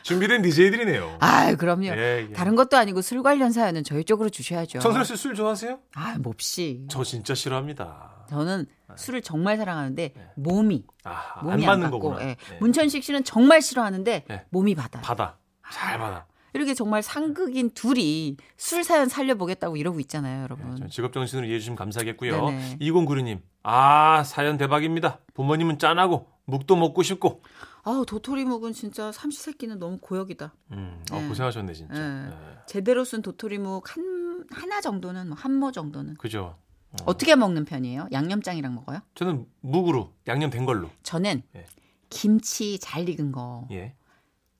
준비된 0.01 0.41
DJ들이네요. 0.41 1.17
아, 1.19 1.53
그럼요. 1.53 1.85
예, 1.89 2.27
예. 2.31 2.33
다른 2.33 2.55
것도 2.55 2.77
아니고 2.77 3.03
술 3.03 3.21
관련 3.21 3.51
사연은 3.51 3.83
저희 3.83 4.03
쪽으로 4.03 4.31
주셔야죠. 4.31 4.79
청소년 4.79 5.05
씨술 5.05 5.35
좋아하세요? 5.35 5.77
아, 5.93 6.15
몹시. 6.17 6.85
저 6.89 7.03
진짜 7.03 7.35
싫어합니다. 7.35 8.12
저는 8.33 8.65
술을 8.95 9.21
정말 9.21 9.57
사랑하는데 9.57 10.13
몸이 10.35 10.85
아, 11.03 11.33
안 11.35 11.45
몸이 11.45 11.63
안, 11.65 11.67
맞는 11.67 11.83
받고 11.91 11.99
거구나. 11.99 12.25
예. 12.25 12.29
예. 12.31 12.57
문천식 12.59 13.03
씨는 13.03 13.23
정말 13.23 13.61
싫어하는데 13.61 14.25
예. 14.29 14.45
몸이 14.49 14.73
받아요. 14.73 15.03
받아. 15.03 15.37
잘 15.71 15.99
받아. 15.99 16.25
이렇게 16.55 16.73
정말 16.73 17.01
상극인 17.01 17.71
둘이 17.71 18.37
술 18.57 18.83
사연 18.83 19.07
살려보겠다고 19.09 19.75
이러고 19.77 19.99
있잖아요, 20.01 20.43
여러분. 20.43 20.75
좀 20.75 20.87
직업 20.89 21.13
정신으로 21.13 21.45
이해해 21.47 21.59
주시면 21.59 21.75
감사하겠고요. 21.77 22.47
2096님. 22.79 23.41
아, 23.63 24.23
사연 24.23 24.57
대박입니다. 24.57 25.19
부모님은 25.33 25.79
짠하고 25.79 26.27
묵도 26.45 26.75
먹고 26.75 27.01
싶고. 27.01 27.41
아우 27.85 28.05
도토리 28.05 28.45
묵은 28.45 28.73
진짜 28.73 29.11
삼시세끼는 29.11 29.79
너무 29.79 29.97
고역이다. 29.99 30.53
음, 30.71 31.03
어, 31.11 31.19
네. 31.19 31.27
고생하셨네 31.27 31.73
진짜. 31.73 31.93
네. 31.93 32.29
네. 32.29 32.35
제대로 32.67 33.03
쓴 33.03 33.21
도토리 33.21 33.57
묵 33.57 33.83
한 33.89 34.23
하나 34.51 34.81
정도는 34.81 35.29
뭐 35.29 35.37
한모 35.39 35.71
정도는 35.71 36.15
그죠. 36.15 36.57
어떻게 37.05 37.35
먹는 37.35 37.65
편이에요? 37.65 38.07
양념장이랑 38.11 38.75
먹어요? 38.75 38.99
저는 39.15 39.45
묵으로 39.61 40.13
양념 40.27 40.49
된 40.49 40.65
걸로. 40.65 40.89
저는 41.03 41.41
예. 41.55 41.65
김치 42.09 42.77
잘 42.79 43.09
익은 43.09 43.31
거 43.31 43.67
예. 43.71 43.95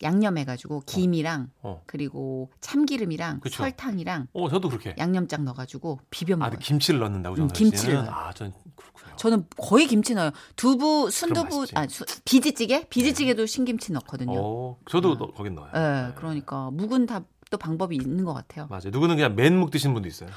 양념해가지고 0.02 0.82
김이랑 0.86 1.50
어. 1.62 1.82
그리고 1.86 2.50
참기름이랑 2.60 3.40
그쵸. 3.40 3.58
설탕이랑 3.63 4.28
어, 4.34 4.50
저도 4.50 4.68
그렇게. 4.70 4.96
양념장 4.98 5.46
넣어가지고 5.46 6.00
비벼 6.10 6.34
아, 6.34 6.38
먹어요. 6.38 6.52
근데 6.52 6.66
김치를 6.66 7.00
넣는다고 7.00 7.36
음, 7.36 7.38
저는. 7.38 7.54
김치를 7.54 7.94
넣어요. 7.96 8.10
아, 8.12 8.34
전 8.34 8.52
그렇군요. 8.75 9.16
저는 9.16 9.46
거의 9.58 9.88
김치 9.88 10.13
넣어요. 10.13 10.32
두부, 10.58 11.10
순두부. 11.10 11.68
아 11.75 11.88
수- 11.88 12.04
비지찌개, 12.25 12.88
비지찌개도 12.90 13.46
신김치 13.46 13.94
넣거든요. 13.94 14.34
어, 14.38 14.78
저도 14.90 15.16
넣- 15.18 15.34
거긴 15.36 15.56
넣어요. 15.56 15.72
예, 15.74 16.08
네. 16.08 16.13
그러니까 16.16 16.72
묵은 16.72 17.06
다 17.06 17.24
또 17.52 17.58
방법이 17.60 17.96
있는 17.96 18.24
것 18.25 18.34
같아요. 18.34 18.66
맞아요. 18.72 18.90
누구는 18.92 19.16
그냥 19.18 19.36
맨묵 19.36 19.70
드시는 19.70 19.94
분도 19.94 20.08
있어요. 20.10 20.28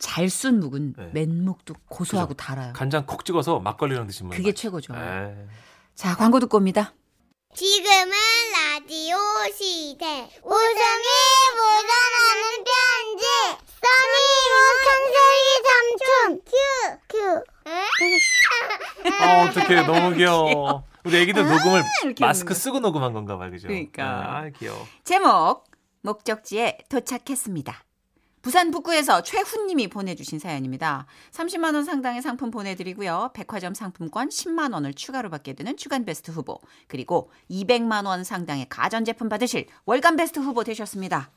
잘 0.00 0.25
쑨 0.25 0.58
묵은 0.60 0.94
네. 0.96 1.10
맨묵도 1.12 1.74
고소하고 1.88 2.34
달아요. 2.34 2.72
간장 2.72 3.06
콕 3.06 3.24
찍어서 3.24 3.60
막걸리랑 3.60 4.06
드시면 4.08 4.30
그게 4.32 4.50
맛있어요. 4.50 4.80
최고죠. 4.80 4.94
에. 4.94 5.46
자, 5.94 6.16
광고 6.16 6.40
듣고 6.40 6.56
옵니다. 6.56 6.94
지금은 7.54 8.10
라디오 8.52 9.16
시대. 9.54 10.06
웃음이 10.42 11.06
묻어나는 11.56 12.64
편지. 12.64 13.24
선희 13.80 14.26
이모 14.56 14.81
천식이 14.81 15.48
삼촌. 15.98 16.40
큐, 16.46 17.06
큐. 17.08 17.44
아, 19.22 19.44
어떡해. 19.48 19.82
너무 19.86 20.14
귀여워. 20.16 20.84
우리 21.04 21.16
애기들 21.18 21.42
녹음을 21.46 21.82
이렇게 22.04 22.24
마스크. 22.24 22.54
쓰고 22.54 22.80
녹음한 22.80 23.12
건가 23.12 23.36
봐요. 23.36 23.50
그죠? 23.50 23.68
그러니까. 23.68 24.04
아, 24.04 24.48
귀여워. 24.58 24.86
제목 25.04 25.64
목적지에 26.02 26.78
도착했습니다. 26.88 27.84
부산 28.42 28.70
북구에서 28.70 29.22
최훈님이 29.22 29.88
보내주신 29.88 30.38
사연입니다. 30.38 31.06
30만 31.32 31.74
원 31.74 31.84
상당의 31.84 32.22
상품 32.22 32.50
보내드리고요. 32.50 33.30
백화점 33.34 33.74
상품권 33.74 34.28
10만 34.30 34.72
원을 34.72 34.94
추가로 34.94 35.28
받게 35.28 35.52
되는 35.52 35.76
주간 35.76 36.04
베스트 36.06 36.30
후보 36.30 36.58
그리고 36.88 37.30
200만 37.50 38.06
원 38.06 38.24
상당의 38.24 38.66
가전제품 38.70 39.28
받으실 39.28 39.66
월간 39.84 40.16
베스트 40.16 40.40
후보 40.40 40.64
되셨습니다. 40.64 41.30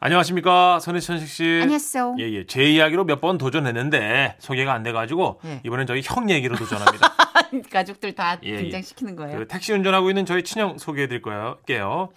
안녕하십니까. 0.00 0.80
선혜천식 0.80 1.28
씨. 1.28 1.44
안녕하세요. 1.62 2.16
예, 2.18 2.24
예. 2.32 2.46
제 2.46 2.64
이야기로 2.64 3.04
몇 3.04 3.20
번 3.22 3.38
도전했는데 3.38 4.36
소개가 4.40 4.72
안 4.74 4.82
돼가지고 4.82 5.40
네. 5.44 5.60
이번엔 5.64 5.86
저희 5.86 6.02
형 6.04 6.28
얘기로 6.28 6.56
도전합니다. 6.56 7.14
가족들 7.70 8.14
다 8.16 8.36
예, 8.42 8.48
예. 8.50 8.56
등장시키는 8.56 9.14
거예요. 9.14 9.38
그 9.38 9.46
택시 9.46 9.72
운전하고 9.72 10.10
있는 10.10 10.26
저희 10.26 10.42
친형 10.42 10.78
소개해드릴 10.78 11.22
거예요. 11.22 11.58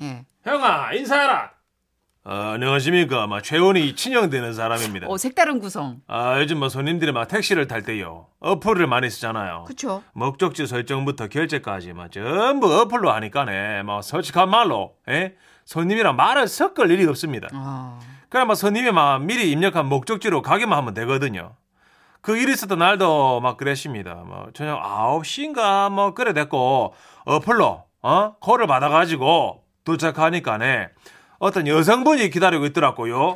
예. 0.02 0.26
형아, 0.44 0.94
인사해라. 0.94 1.52
어, 2.28 2.34
안녕하십니까. 2.56 3.28
막 3.28 3.44
최원이 3.44 3.96
친형 3.96 4.32
되는 4.32 4.52
사람입니다. 4.52 5.06
어, 5.08 5.16
색다른 5.16 5.60
구성. 5.60 6.02
아, 6.08 6.40
요즘 6.42 6.58
뭐 6.58 6.70
손님들이 6.70 7.12
막 7.12 7.28
택시를 7.28 7.68
탈 7.68 7.84
때요. 7.84 8.26
어플을 8.40 8.88
많이 8.88 9.12
쓰잖아요. 9.12 9.66
그쵸? 9.68 10.02
목적지 10.14 10.66
설정부터 10.66 11.28
결제까지 11.28 11.94
막 11.94 12.12
전부 12.12 12.74
어플로 12.82 13.12
하니까네. 13.12 13.84
뭐 13.84 14.02
솔직한 14.02 14.50
말로, 14.50 14.96
예? 15.08 15.36
손님이랑 15.66 16.16
말을 16.16 16.48
섞을 16.48 16.90
일이 16.90 17.06
없습니다. 17.06 17.48
아, 17.54 18.00
그래, 18.30 18.44
막 18.44 18.56
손님이 18.56 18.92
막 18.92 19.24
미리 19.24 19.52
입력한 19.52 19.86
목적지로 19.86 20.42
가기만 20.42 20.76
하면 20.80 20.96
되거든요. 20.96 21.54
그 22.22 22.38
일이 22.38 22.54
있었던 22.54 22.80
날도 22.80 23.40
막 23.42 23.56
그랬습니다. 23.56 24.16
뭐 24.26 24.48
저녁 24.56 24.82
9시인가 24.82 25.92
뭐 25.92 26.16
그래 26.16 26.34
됐고 26.34 26.96
어플로 27.26 27.84
어? 28.02 28.36
콜을 28.40 28.66
받아가지고 28.66 29.62
도착하니까네 29.84 30.90
어떤 31.40 31.68
여성분이 31.68 32.30
기다리고 32.30 32.66
있더라고요. 32.68 33.34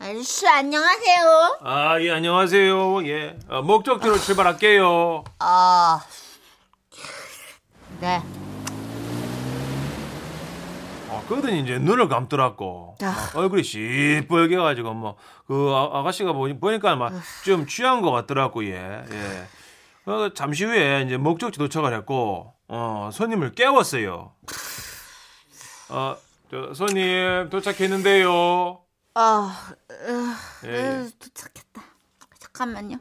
아저씨, 0.00 0.46
안녕하세요. 0.46 1.58
아, 1.62 2.00
예, 2.00 2.10
안녕하세요. 2.12 3.06
예. 3.08 3.36
어, 3.48 3.62
목적지로 3.62 4.16
출발할게요. 4.18 5.24
아, 5.40 6.00
네. 8.00 8.22
어, 11.08 11.24
그러더니 11.28 11.60
이제 11.62 11.78
눈을 11.78 12.08
감더라고. 12.08 12.96
아. 13.02 13.06
막 13.06 13.36
얼굴이 13.36 13.62
시뻘게 13.64 14.56
가지고 14.56 14.94
뭐 14.94 15.16
그 15.48 15.72
아 15.74 16.02
가씨가 16.02 16.32
보니, 16.32 16.60
보니 16.60 16.78
까 16.78 16.94
막 16.96 17.12
좀 17.44 17.66
취한 17.66 18.02
것 18.02 18.10
같더라고 18.12 18.64
예. 18.66 19.02
예. 19.10 19.46
어, 20.10 20.30
잠시 20.34 20.64
후에 20.64 21.02
이제 21.06 21.16
목적지 21.16 21.58
도착을 21.58 21.92
했고 21.94 22.54
어, 22.68 23.10
손님을 23.12 23.52
깨웠어요. 23.54 24.32
어, 25.90 26.16
저 26.50 26.72
손님 26.72 27.48
도착했는데요. 27.50 28.80
아, 29.14 29.72
예, 30.64 30.68
예. 30.68 30.88
으, 31.00 31.10
도착했다. 31.18 31.82
잠깐만요. 32.38 32.96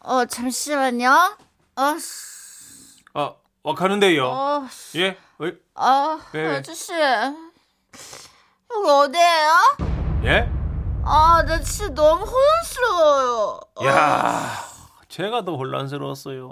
어, 0.00 0.24
잠시만요. 0.26 1.36
어, 1.76 1.98
씨, 1.98 3.02
어, 3.14 3.36
와 3.62 3.74
가는데요. 3.74 4.26
어, 4.26 4.66
예? 4.96 5.16
어, 5.38 5.50
아, 5.74 6.20
네. 6.32 6.56
아저씨. 6.56 6.92
여기 6.92 8.90
어디예요? 8.90 9.50
예? 10.24 10.50
아, 11.04 11.42
나 11.46 11.60
진짜 11.60 11.94
너무 11.94 12.24
혼란스러워요. 12.24 13.60
야, 13.84 14.52
제가 15.08 15.44
더 15.44 15.56
혼란스러웠어요. 15.56 16.50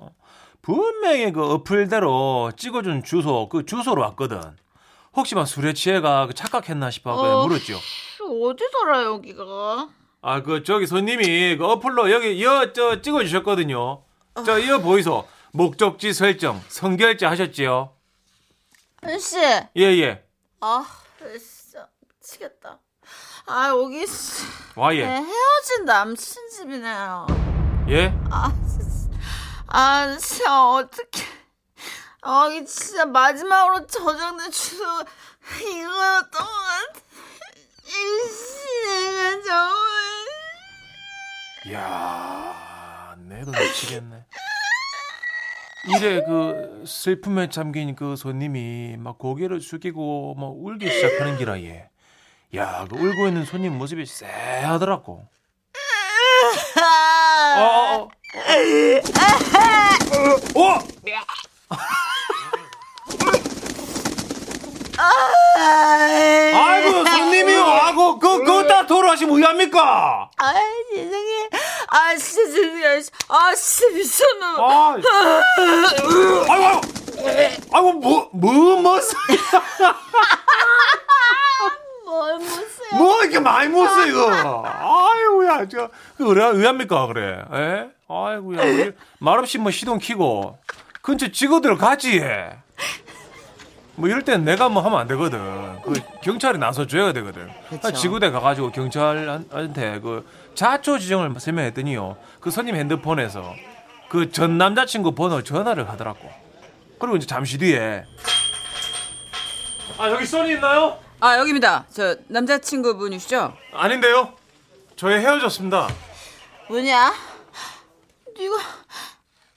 분명히 0.62 1.30
그 1.32 1.44
어플대로 1.52 2.52
찍어준 2.56 3.02
주소, 3.02 3.48
그 3.50 3.66
주소로 3.66 4.00
왔거든. 4.02 4.56
혹시 5.16 5.34
막 5.34 5.46
술에 5.46 5.72
취해가 5.72 6.26
그 6.26 6.34
착각했나 6.34 6.90
싶어 6.90 7.14
그냥 7.16 7.36
어. 7.38 7.46
물었죠. 7.46 7.78
어디더라, 8.20 9.04
여기가? 9.04 9.88
아, 10.22 10.42
그 10.42 10.62
저기 10.62 10.86
손님이 10.86 11.56
그 11.56 11.64
어플로 11.66 12.10
여기 12.10 12.42
여저 12.42 13.02
찍어주셨거든요. 13.02 14.02
저 14.44 14.58
이어 14.58 14.78
보이소. 14.78 15.26
목적지 15.52 16.12
설정, 16.12 16.60
선결제 16.68 17.26
하셨지요? 17.26 17.92
아저씨. 19.02 19.36
예, 19.38 19.64
예. 19.76 20.24
아, 20.60 20.84
진짜 21.20 21.86
미치겠다. 22.20 22.80
아, 23.46 23.68
여기 23.68 24.04
씨, 24.06 24.42
와, 24.74 24.90
내 24.90 24.96
예. 25.00 25.04
헤어진 25.04 25.84
남친 25.84 26.48
집이네요. 26.50 27.26
예? 27.90 28.12
아, 28.30 28.50
진짜. 28.66 29.16
아, 29.68 30.16
진짜 30.18 30.68
어떡해. 30.70 31.24
아, 32.26 32.48
이게 32.50 32.64
진짜 32.64 33.04
마지막으로 33.04 33.86
저장된 33.86 34.50
주소 34.50 34.82
이거였던 35.60 36.30
것 36.30 36.38
같아. 36.40 37.00
이씨, 37.86 38.56
내가 38.86 39.42
정말. 39.42 39.84
이야, 41.66 43.14
내도 43.18 43.50
미치겠네. 43.52 44.24
이래 45.86 46.24
그 46.24 46.84
슬픔에 46.86 47.50
잠긴 47.50 47.94
그 47.94 48.16
손님이 48.16 48.96
막 48.98 49.18
고개를 49.18 49.60
숙이고 49.60 50.34
막 50.38 50.46
울기 50.56 50.90
시작하는 50.90 51.36
기라 51.36 51.60
얘. 51.60 51.90
야, 52.56 52.86
그 52.88 52.96
울고 52.96 53.26
있는 53.28 53.44
손님 53.44 53.76
모습이 53.76 54.06
쎄하더라고. 54.06 55.28
어, 57.56 57.60
어, 57.60 57.98
어. 57.98 58.08
어, 60.56 60.70
어. 60.74 62.03
아이고 66.54 67.04
손님이요. 67.06 67.62
아이고 67.64 68.18
그 68.18 68.44
그다 68.44 68.86
돌아가시면 68.86 69.36
의합니까? 69.36 70.30
아, 70.36 70.54
죄송해. 70.94 71.48
아, 71.88 72.14
진짜 72.16 72.50
죄송해. 72.50 73.04
아, 73.28 73.54
진짜 73.54 73.94
미쳤나. 73.94 74.46
아, 74.58 74.96
아이고, 74.96 76.52
아이고, 76.52 76.80
아이고, 77.72 77.92
뭐, 77.94 78.30
뭐, 78.32 78.52
뭐, 78.52 79.00
뭘 82.04 82.38
못해요. 82.38 82.98
뭐 82.98 83.22
이렇게 83.22 83.40
많이 83.40 83.68
못써 83.68 84.06
이거. 84.06 84.64
아이고야, 84.66 85.68
저, 85.68 85.88
그 86.16 86.28
의뢰, 86.28 86.44
의합니까 86.46 87.06
그래? 87.08 87.44
에? 87.52 87.88
아이고야, 88.08 88.62
우리 88.62 88.92
말없이 89.18 89.58
뭐 89.58 89.70
시동 89.70 89.98
키고 89.98 90.58
근처 91.02 91.28
직원들 91.32 91.76
해. 92.20 92.56
뭐 93.96 94.08
이럴 94.08 94.22
땐 94.22 94.44
내가 94.44 94.68
뭐 94.68 94.82
하면 94.82 94.98
안 94.98 95.06
되거든. 95.08 95.80
그 95.82 95.94
경찰이 96.22 96.58
나서 96.58 96.86
줘야 96.86 97.12
되거든. 97.12 97.48
그쵸. 97.70 97.92
지구대 97.92 98.30
가가지고 98.30 98.72
경찰한테 98.72 100.00
그 100.00 100.26
자초 100.54 100.98
지정을 100.98 101.38
설명했더니요. 101.38 102.16
그 102.40 102.50
손님 102.50 102.74
핸드폰에서 102.76 103.54
그 104.08 104.30
전 104.30 104.58
남자친구 104.58 105.12
번호 105.14 105.42
전화를 105.42 105.88
하더라고. 105.90 106.28
그리고 106.98 107.16
이제 107.16 107.26
잠시 107.26 107.58
뒤에 107.58 108.04
아 109.98 110.10
여기 110.10 110.26
써니 110.26 110.52
있나요? 110.54 110.98
아 111.20 111.38
여기입니다. 111.38 111.84
저 111.92 112.16
남자친구 112.28 112.96
분이시죠? 112.96 113.56
아닌데요. 113.72 114.32
저희 114.96 115.16
헤어졌습니다. 115.18 115.88
뭐냐? 116.68 117.12
네가 118.38 118.54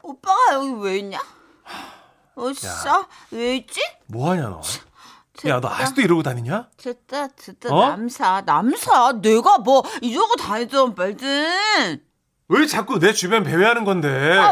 오빠가 0.03 0.37
여기 0.53 0.71
왜 0.81 0.97
있냐? 0.99 1.19
어싸 2.37 3.07
왜 3.31 3.55
있지? 3.57 3.81
뭐하냐 4.07 4.43
너? 4.49 4.61
야 5.47 5.59
너 5.59 5.67
아직도 5.67 6.01
이러고 6.01 6.23
다니냐? 6.23 6.67
됐다 6.77 7.27
됐다 7.27 7.73
어? 7.73 7.89
남사 7.89 8.41
남사 8.45 9.13
내가 9.21 9.57
뭐 9.59 9.83
이러고 10.01 10.35
다니던 10.35 10.95
말든 10.95 12.01
왜 12.49 12.65
자꾸 12.65 12.99
내 12.99 13.13
주변 13.13 13.43
배회하는 13.43 13.83
건데? 13.83 14.37
아? 14.37 14.49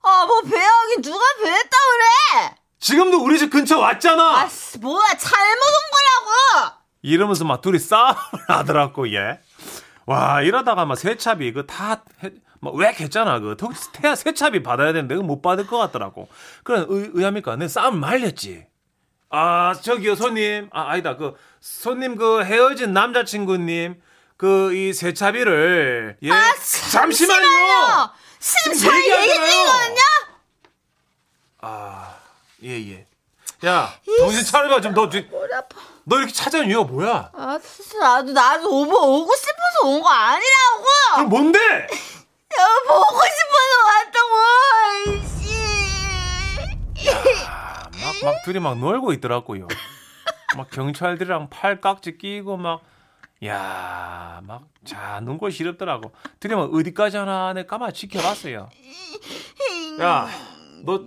아뭐 0.00 0.40
배하긴 0.42 1.02
누가 1.02 1.18
배했다 1.42 1.68
그래? 1.70 2.54
지금도 2.80 3.22
우리 3.22 3.38
집 3.38 3.50
근처 3.50 3.78
왔잖아. 3.78 4.38
아 4.42 4.48
씨, 4.48 4.78
뭐야 4.78 5.06
잘못 5.18 5.62
온 5.64 5.90
거라고? 5.92 6.76
이러면서 7.02 7.44
막 7.44 7.60
둘이 7.60 7.78
싸움을 7.78 8.16
하더라고 8.48 9.12
얘. 9.14 9.40
와 10.06 10.40
이러다가 10.42 10.84
막 10.86 10.96
세차비 10.96 11.52
그다 11.52 12.02
막왜 12.60 12.88
했잖아 12.98 13.38
그 13.40 13.56
태아 13.92 14.14
세차비 14.14 14.62
받아야 14.62 14.92
되는데 14.92 15.14
못 15.16 15.42
받을 15.42 15.66
것 15.66 15.78
같더라고. 15.78 16.28
그래 16.64 16.84
의, 16.88 17.10
의합니까? 17.14 17.56
내 17.56 17.68
싸움 17.68 18.00
말렸지. 18.00 18.66
아 19.30 19.74
저기요 19.80 20.14
손님 20.14 20.68
아 20.72 20.90
아니다 20.90 21.16
그 21.16 21.34
손님 21.60 22.16
그 22.16 22.42
헤어진 22.44 22.92
남자친구님 22.94 24.00
그 24.36 24.72
이 24.72 24.92
세차비를 24.92 26.16
예 26.22 26.30
아, 26.32 26.54
잠시만요. 26.90 28.10
지금 28.40 28.72
잘 28.78 28.94
얘기. 29.02 29.34
중이거든요. 29.34 30.00
아 31.60 32.14
예 32.64 32.70
예. 32.90 33.06
야 33.66 33.92
정신 34.18 34.44
차려봐 34.44 34.80
좀너 34.80 35.08
이렇게 36.16 36.32
찾아온 36.32 36.66
이유가 36.66 36.90
뭐야? 36.90 37.30
아 37.34 37.58
나도 38.00 38.32
나도 38.32 38.68
오버 38.80 38.96
오고 38.96 39.32
싶어서 39.34 39.88
온 39.88 40.00
거 40.00 40.08
아니라고. 40.08 40.84
그럼 41.16 41.28
뭔데? 41.28 41.58
야 42.58 42.64
보고 42.86 43.20
싶어서 43.36 43.72
왔다고. 43.88 44.32
아, 47.46 47.82
막, 48.02 48.24
막 48.24 48.42
둘이 48.44 48.58
막 48.58 48.78
놀고 48.78 49.12
있더라고요. 49.14 49.68
막 50.56 50.70
경찰들이랑 50.70 51.50
팔깍지 51.50 52.18
끼고 52.18 52.56
막, 52.56 52.82
야, 53.44 54.40
막, 54.44 54.64
자, 54.84 55.20
눈꼴 55.22 55.52
시렵더라고. 55.52 56.10
막 56.56 56.74
어디까지 56.74 57.16
하나 57.18 57.52
내 57.52 57.64
까마 57.66 57.92
지켜봤어요. 57.92 58.68
야, 60.00 60.28
너, 60.84 61.00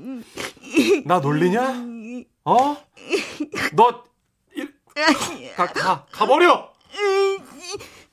나 1.05 1.19
놀리냐? 1.19 1.73
어? 2.45 2.77
너, 3.73 4.03
일, 4.53 4.73
가, 5.55 5.65
가, 5.67 6.05
가버려! 6.11 6.71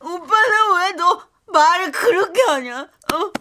오빠는 0.01 0.75
왜 0.77 0.93
너 0.97 1.21
말을 1.53 1.93
그렇게 1.93 2.43
하냐? 2.43 2.81
어? 3.13 3.33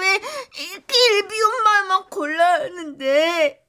왜 0.00 0.20
이렇게 0.58 0.98
일비운 1.10 1.62
말만 1.64 2.04
골라 2.10 2.52
하는데 2.54 3.64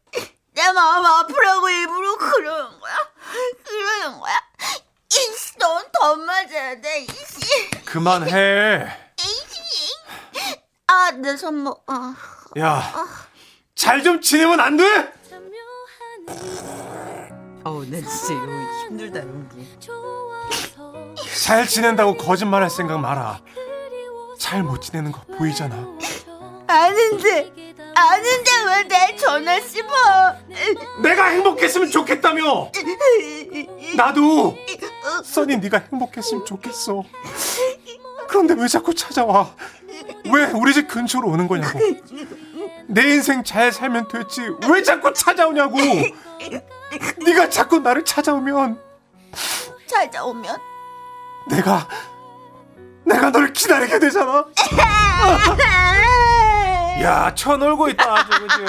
내 0.53 0.71
마음 0.74 1.05
아프라고 1.05 1.69
일부러 1.69 2.17
그러는 2.17 2.79
거야? 2.79 2.95
그러는 3.63 4.19
거야? 4.19 4.33
이씨, 5.12 5.57
넌더 5.57 6.15
맞아야 6.17 6.79
돼, 6.81 7.00
이씨. 7.01 7.69
그만해. 7.86 8.88
이씨. 9.19 9.93
아, 10.88 11.12
내 11.12 11.36
손목. 11.38 11.83
아. 11.88 12.15
야, 12.59 12.93
잘 13.75 14.03
좀 14.03 14.21
지내면 14.21 14.59
안 14.59 14.77
돼? 14.77 15.13
어우, 17.65 17.86
나 17.86 17.98
진짜 17.98 18.33
이거 18.33 18.88
힘들다, 18.88 19.19
연기. 19.19 19.79
잘 21.43 21.67
지낸다고 21.67 22.17
거짓말 22.17 22.62
할 22.63 22.69
생각 22.69 23.00
마라. 23.00 23.41
잘 24.39 24.63
못 24.63 24.81
지내는 24.81 25.12
거 25.12 25.22
보이잖아. 25.38 25.75
아는데, 26.68 27.51
아는데 27.96 28.51
왜 28.66 28.87
내 28.87 29.16
전화 29.16 29.59
씹어? 29.59 29.85
내가 31.01 31.25
행복했으면 31.25 31.92
좋겠다며! 31.92 32.72
나도! 33.96 34.55
써니 35.24 35.57
네가 35.57 35.83
행복했으면 35.92 36.46
좋겠어. 36.46 37.03
그런데 38.29 38.53
왜 38.57 38.68
자꾸 38.68 38.94
찾아와? 38.94 39.53
왜 40.31 40.46
우리 40.53 40.74
집 40.74 40.87
근처로 40.87 41.27
오는 41.27 41.48
거냐고. 41.48 41.79
내 42.87 43.01
인생 43.14 43.44
잘 43.44 43.72
살면 43.72 44.07
됐지. 44.07 44.42
왜 44.72 44.81
자꾸 44.83 45.14
찾아오냐고. 45.14 45.77
네가 47.25 47.50
자꾸 47.50 47.79
나를 47.79 48.05
찾아오면 48.05 48.79
찾아오면? 49.87 50.57
내가 51.50 51.87
내가 53.09 53.31
널 53.31 53.51
기다리게 53.51 54.00
되잖아. 54.00 54.45
야, 57.01 57.33
쳐놀고 57.33 57.87
있다, 57.89 58.13
아주, 58.13 58.29
그죠? 58.41 58.65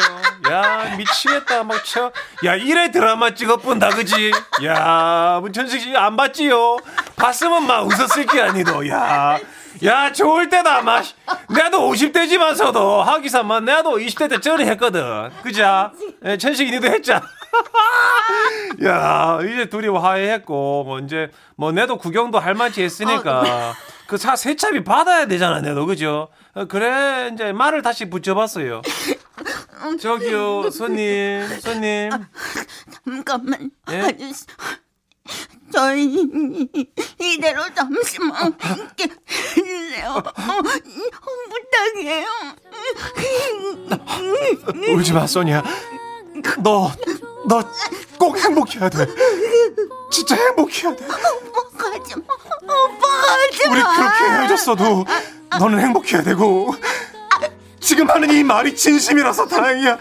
야, 0.53 0.95
미치겠다, 0.97 1.65
막 1.65 1.85
쳐. 1.85 2.13
야, 2.45 2.55
이래 2.55 2.91
드라마 2.93 3.35
찍어본다, 3.35 3.89
그지? 3.91 4.31
야, 4.65 5.39
문천식 5.43 5.81
씨 5.81 5.97
안 5.97 6.17
봤지요? 6.17 6.77
봤으면 7.17 7.67
막 7.67 7.87
웃었을 7.89 8.27
게 8.27 8.41
아니도, 8.41 8.89
야. 8.89 9.37
야, 9.85 10.13
좋을 10.13 10.49
때다, 10.49 10.83
막. 10.83 11.05
나도 11.49 11.91
50대지만서도, 11.91 13.01
하기사만, 13.03 13.65
나도 13.65 13.99
20대 13.99 14.31
때 14.31 14.41
전에 14.41 14.65
했거든. 14.67 15.31
그자? 15.43 15.91
예, 16.25 16.39
천식이 16.39 16.71
니도 16.71 16.87
했잖아. 16.87 17.23
야, 18.85 19.41
이제 19.43 19.69
둘이 19.69 19.89
화해했고, 19.89 20.85
뭐, 20.85 21.01
이제, 21.01 21.31
뭐, 21.57 21.73
내도 21.73 21.99
구경도 21.99 22.39
할 22.39 22.55
만치 22.55 22.81
했으니까, 22.83 23.75
그차 24.11 24.35
세차비 24.35 24.83
받아야 24.83 25.29
되잖아, 25.29 25.61
내도, 25.61 25.87
그죠? 25.87 26.31
어, 26.53 26.65
그래, 26.65 27.31
이제 27.33 27.53
말을 27.53 27.81
다시 27.81 28.11
붙여봤어요. 28.11 28.83
저기요, 30.01 30.69
손님, 30.71 31.47
손님. 31.61 32.11
잠깐만, 33.05 33.71
예? 33.93 34.01
아저씨. 34.01 34.47
저희 35.73 36.69
이대로 37.21 37.63
잠시만 37.73 38.53
함께 38.59 39.05
해주세요. 39.57 40.11
어, 40.11 40.23
부탁해요. 41.93 42.27
울지 44.93 45.13
마, 45.13 45.29
소니야. 45.29 45.63
너, 46.65 46.91
너 47.47 47.63
꼭 48.19 48.37
행복해야 48.39 48.89
돼. 48.91 49.07
진짜 50.11 50.35
행복해야 50.37 50.95
돼. 50.95 51.05
오빠 51.07 51.91
가지 51.91 52.15
마. 52.17 52.23
오빠 52.63 53.07
가지 53.09 53.67
마. 53.69 53.73
우리 53.73 53.83
그렇게 53.83 54.25
헤어졌어도 54.25 55.07
너는 55.59 55.81
행복해야 55.81 56.23
되고. 56.23 56.75
지금 57.81 58.11
하는 58.11 58.31
이 58.31 58.45
말이 58.45 58.77
진심이라서 58.77 59.47
다행이야. 59.49 59.93
아, 59.95 59.99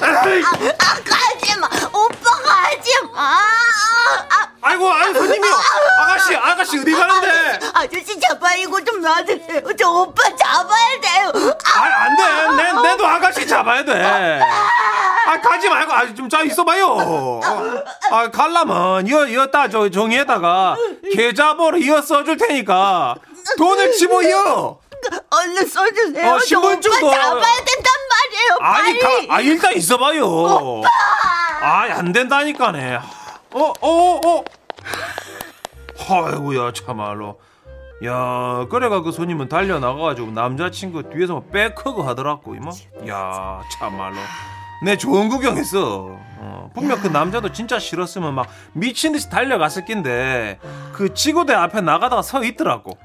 가지 0.00 1.58
마. 1.58 1.68
오빠 1.92 2.30
가지 2.44 2.90
마. 3.12 3.20
아, 3.20 4.48
아이고, 4.62 4.88
아이 4.92 5.12
손님이요. 5.12 5.52
아가씨, 6.02 6.36
아가씨 6.36 6.78
어디 6.78 6.92
가는데? 6.92 7.58
아저씨 7.74 8.18
제발 8.20 8.58
이거 8.60 8.80
좀 8.84 9.00
놔주세요. 9.00 9.60
저 9.76 9.90
오빠 9.90 10.22
잡아야 10.36 11.00
돼요. 11.00 11.32
아, 11.74 11.82
안 12.04 12.16
돼. 12.16 12.62
내, 12.62 12.72
내도 12.90 13.06
아가씨 13.06 13.44
잡아야 13.46 13.84
돼. 13.84 14.40
아, 15.26 15.40
가지 15.40 15.68
말고, 15.68 15.92
아, 15.92 16.14
좀, 16.14 16.28
자, 16.28 16.42
있어봐요. 16.42 16.86
어, 16.86 17.40
아, 18.12 18.30
갈라면, 18.30 19.06
이어, 19.08 19.26
이었다, 19.26 19.68
저, 19.68 19.88
종이에다가, 19.90 20.76
계좌번호 21.12 21.78
이어 21.78 22.00
써줄 22.00 22.36
테니까, 22.36 23.16
돈을 23.58 23.92
집어이어. 23.92 24.78
얼른 25.30 25.66
써주세요. 25.66 26.32
어, 26.34 26.38
저 26.38 26.44
신분증도- 26.56 27.02
오빠 27.04 27.16
잡아야 27.16 27.56
된단 27.64 27.92
말이에요. 28.10 28.58
아니, 28.60 28.98
빨리. 28.98 29.26
가, 29.26 29.34
아, 29.34 29.40
일단 29.40 29.72
있어봐요. 29.74 30.82
아, 31.60 31.86
안 31.90 32.12
된다니까네. 32.12 32.96
어, 33.52 33.72
어, 33.80 34.20
어. 34.26 34.44
아이고야, 36.08 36.72
참말로. 36.72 37.40
야, 38.04 38.66
그래가 38.70 39.00
그 39.00 39.10
손님은 39.10 39.48
달려 39.48 39.78
나가가지고 39.78 40.30
남자친구 40.32 41.10
뒤에서 41.10 41.34
막 41.34 41.50
back 41.50 41.80
hug 41.80 42.02
하더라고, 42.02 42.54
이모. 42.54 42.70
야, 43.08 43.60
참말로. 43.78 44.16
내 44.82 44.96
좋은 44.96 45.28
구경했어. 45.28 46.18
어, 46.38 46.70
분명 46.74 47.00
그 47.00 47.08
남자도 47.08 47.52
진짜 47.52 47.78
싫었으면 47.78 48.34
막 48.34 48.46
미친 48.72 49.12
듯이 49.12 49.30
달려갔을 49.30 49.84
낀데 49.86 50.58
그 50.92 51.14
지구대 51.14 51.54
앞에 51.54 51.80
나가다가 51.80 52.22
서 52.22 52.44
있더라고. 52.44 52.98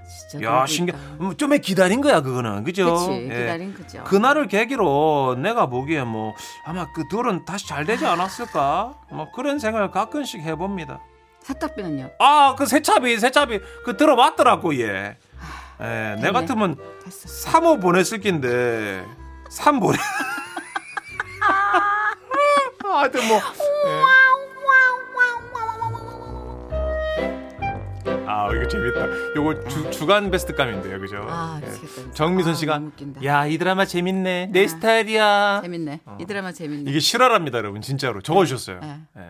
야, 0.44 0.66
신기. 0.66 0.92
음, 1.20 1.36
좀에 1.38 1.60
기다린 1.60 2.02
거야, 2.02 2.22
그거는. 2.22 2.64
그죠? 2.64 2.94
그치, 2.94 3.12
예. 3.32 3.40
기다린 3.40 3.74
그죠. 3.74 4.04
그날을 4.04 4.48
계기로 4.48 5.38
내가 5.40 5.68
보기에 5.68 6.04
뭐 6.04 6.34
아마 6.66 6.92
그 6.92 7.08
둘은 7.08 7.46
다시 7.46 7.68
잘 7.68 7.86
되지 7.86 8.06
않았을까? 8.06 8.94
뭐 9.10 9.32
그런 9.32 9.60
생각을 9.60 9.92
가끔씩 9.92 10.42
해 10.42 10.56
봅니다. 10.56 11.00
사탁비는요? 11.44 12.12
아, 12.20 12.56
그 12.58 12.66
세차비, 12.66 13.18
세차비 13.18 13.60
그 13.86 13.98
들어봤더라고 13.98 14.76
얘. 14.80 15.16
예, 15.82 16.16
내 16.22 16.32
같으면 16.32 16.76
됐어. 17.04 17.50
3호 17.52 17.82
보냈을 17.82 18.20
낀데 18.20 19.04
3 19.50 19.80
보내. 19.80 19.98
하여튼 22.98 23.28
뭐. 23.28 23.38
예. 23.38 24.22
이거 28.56 28.68
재밌다. 28.68 29.36
요거 29.36 29.68
주, 29.68 29.90
주간 29.92 30.30
베스트감인데요, 30.32 31.00
그죠? 31.00 31.26
아, 31.28 31.60
예. 31.64 31.68
미치겠다. 31.68 32.12
정미선 32.14 32.52
아, 32.52 32.56
씨가 32.56 32.74
너무 32.76 32.88
웃긴다. 32.88 33.24
야, 33.24 33.46
이 33.46 33.58
드라마 33.58 33.86
재밌네. 33.86 34.50
내 34.52 34.68
스타일이야. 34.68 35.62
재밌네. 35.64 36.02
이 36.20 36.26
드라마 36.26 36.52
재밌네. 36.52 36.90
이게 36.90 37.00
실화랍니다, 37.00 37.58
여러분. 37.58 37.82
진짜로 37.82 38.22
적어 38.22 38.46
주셨어요. 38.46 38.80
네. 38.82 39.00
예. 39.18 39.22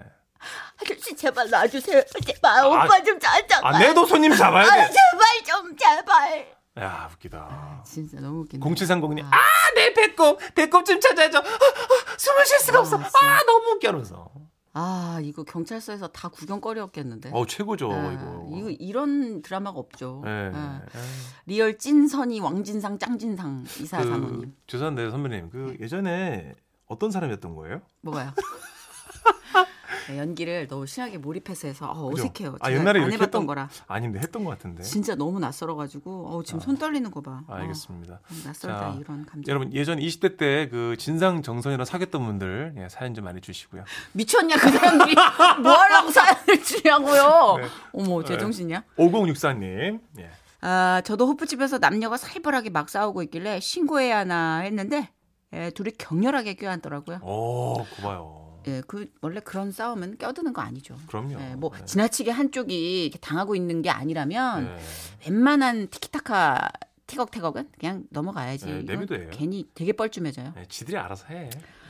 아저씨 0.82 1.16
제발 1.16 1.50
놔주세요. 1.50 2.02
제발 2.26 2.60
아, 2.60 2.68
오빠 2.68 3.04
좀 3.04 3.20
잡자. 3.20 3.60
아, 3.62 3.78
내도 3.78 4.06
손님 4.06 4.36
잡아야 4.36 4.66
아, 4.66 4.70
돼. 4.70 4.92
제발 4.92 5.44
좀 5.46 5.76
제발. 5.78 6.61
야, 6.80 7.10
웃기다. 7.14 7.84
진짜 7.86 8.20
너무 8.22 8.42
웃긴다. 8.42 8.66
0730님, 8.66 9.26
아, 9.26 9.38
내 9.76 9.94
배꼽, 9.94 10.38
배꼽 10.56 10.86
좀 10.86 11.00
찾아줘. 11.00 11.40
아, 11.40 11.42
아, 11.42 12.18
숨을 12.18 12.46
쉴 12.46 12.60
수가 12.60 12.80
없어. 12.80 12.98
아, 12.98 13.44
너무 13.46 13.72
웃겨. 13.76 13.90
하면서. 13.90 14.32
아, 14.74 15.20
이거 15.22 15.44
경찰서에서 15.44 16.08
다 16.08 16.30
구경거리였겠는데. 16.30 17.32
어, 17.34 17.46
최고죠, 17.46 17.92
아, 17.92 18.12
이거. 18.14 18.48
이거 18.56 18.70
이런 18.70 19.42
드라마가 19.42 19.80
없죠. 19.80 20.24
예. 20.26 20.52
아, 20.54 20.82
예. 20.96 21.00
real 21.46 21.78
찐선이 21.78 22.40
왕진상 22.40 22.98
짱진상 23.00 23.66
이사 23.82 23.98
그, 23.98 24.08
사모님. 24.10 24.56
죄송한데, 24.68 25.12
선배님. 25.12 25.50
그 25.50 25.76
예전에 25.82 26.54
어떤 26.86 27.12
사람이었던 27.12 27.54
거예요? 27.54 27.82
뭐가요? 28.02 28.32
네, 30.10 30.18
연기를 30.18 30.68
너무 30.68 30.86
심하게 30.86 31.18
몰입해서 31.18 31.68
해서 31.68 31.90
어? 31.92 32.12
어색해요. 32.14 32.58
아, 32.60 32.72
옛날에 32.72 33.00
안 33.02 33.12
해봤던 33.12 33.42
했던- 33.42 33.48
거라 33.48 33.70
아닌데, 33.88 34.20
했던 34.20 34.44
것 34.44 34.52
같은데. 34.52 34.84
진짜 34.84 35.16
너무 35.16 35.40
낯설어가지고 35.40 36.28
어, 36.38 36.44
지금 36.44 36.60
손 36.60 36.78
떨리는 36.78 37.10
거 37.12 37.22
봐. 37.22 37.42
어, 37.48 37.54
알겠습니다. 37.54 38.20
낯설다 38.46 38.80
자, 38.80 38.98
이런 39.00 39.26
감정. 39.26 39.44
여러분 39.48 39.74
예전 39.74 40.00
20대 40.00 40.38
때 40.38 40.68
그 40.72 40.96
진상 40.98 41.42
정선이랑 41.42 41.86
사귀었던 41.86 42.26
분들 42.26 42.76
예, 42.78 42.88
사연 42.90 43.14
좀 43.14 43.26
많이 43.26 43.42
주시고요. 43.42 43.84
미쳤냐 44.14 44.56
그 44.58 44.70
사람들이 44.70 45.16
뭐하라고 45.64 46.12
사연을 46.12 46.64
주냐고요. 46.64 47.58
네. 47.58 47.68
어머 47.94 48.24
제정신이야? 48.24 48.84
5064님. 48.98 50.00
예. 50.20 50.30
아 50.62 51.02
저도 51.04 51.28
호프집에서 51.28 51.80
남녀가 51.80 52.18
살벌하게 52.18 52.70
막 52.70 52.90
싸우고 52.90 53.24
있길래 53.24 53.60
신고해야 53.60 54.20
하나 54.20 54.60
했는데 54.60 55.10
예, 55.54 55.70
둘이 55.72 55.92
격렬하게 55.98 56.54
껴안더라고요. 56.54 57.20
오, 57.24 57.84
고봐요. 57.98 58.51
예, 58.68 58.82
그 58.88 59.10
원래 59.22 59.40
그런 59.40 59.72
싸움은 59.72 60.18
껴드는 60.18 60.54
거 60.54 60.62
아니죠. 60.62 60.96
그럼요. 61.08 61.40
예, 61.40 61.56
뭐 61.56 61.72
네. 61.78 61.86
지나치게 61.86 62.32
한쪽이 62.32 63.06
이렇게 63.06 63.20
당하고 63.20 63.56
있는 63.56 63.82
게 63.82 63.90
아니라면 63.90 64.78
예. 64.78 65.30
웬만한 65.30 65.88
티키타카 65.90 66.70
티격태격은 67.08 67.70
그냥 67.80 68.04
넘어가야지. 68.10 68.66
네, 68.66 68.82
내비둬요. 68.84 69.30
괜히 69.32 69.68
되게 69.74 69.92
뻘쭘해져요. 69.94 70.54
예, 70.58 70.66
지들이 70.70 70.98
알아서 70.98 71.26
해. 71.28 71.50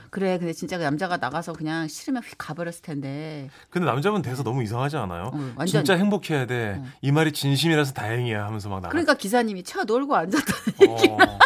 그래, 0.10 0.38
근데 0.38 0.52
진짜 0.52 0.78
그 0.78 0.84
남자가 0.84 1.16
나가서 1.18 1.54
그냥 1.54 1.88
싫으면 1.88 2.22
휙 2.24 2.36
가버렸을 2.38 2.82
텐데. 2.82 3.50
근데 3.70 3.86
남자분 3.86 4.22
돼서 4.22 4.44
너무 4.44 4.62
이상하지 4.64 4.98
않아요? 4.98 5.32
어, 5.34 5.38
완전- 5.56 5.68
진짜 5.68 5.96
행복해야 5.96 6.46
돼. 6.48 6.76
어. 6.80 6.86
이 7.02 7.12
말이 7.14 7.32
진심이라서 7.32 7.94
다행이야 7.94 8.44
하면서 8.46 8.68
막 8.68 8.78
나가. 8.82 8.90
그러니까 8.90 9.14
기사님이 9.14 9.64
차 9.64 9.84
놀고 9.86 10.14
앉았다. 10.16 10.54
어. 10.90 10.98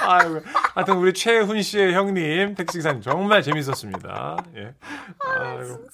아이고, 0.00 0.40
하여튼 0.78 0.96
우리 0.98 1.12
최훈 1.12 1.60
씨의 1.60 1.92
형님 1.92 2.54
택시 2.54 2.78
기사님 2.78 3.02
정말 3.02 3.42
재밌었습니다. 3.42 4.36
예. 4.54 4.74
아이고. 5.18 5.84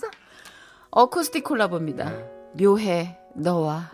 어쿠스틱 0.90 1.42
콜라보입니다. 1.42 2.12
묘해 2.52 3.16
너와. 3.34 3.90